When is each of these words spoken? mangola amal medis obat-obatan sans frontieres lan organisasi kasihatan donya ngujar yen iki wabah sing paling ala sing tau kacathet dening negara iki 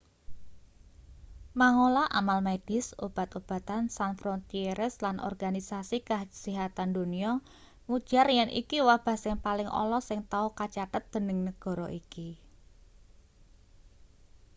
mangola 1.59 2.03
amal 2.19 2.39
medis 2.49 2.85
obat-obatan 3.05 3.83
sans 3.95 4.17
frontieres 4.21 4.93
lan 5.05 5.17
organisasi 5.29 5.97
kasihatan 6.09 6.89
donya 6.95 7.31
ngujar 7.87 8.27
yen 8.37 8.49
iki 8.61 8.77
wabah 8.87 9.17
sing 9.23 9.35
paling 9.45 9.69
ala 9.81 9.99
sing 10.09 10.19
tau 10.31 10.47
kacathet 10.59 11.03
dening 11.13 11.39
negara 11.49 11.87
iki 12.01 12.29